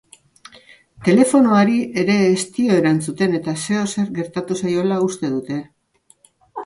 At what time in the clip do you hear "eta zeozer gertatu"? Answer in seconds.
3.41-4.59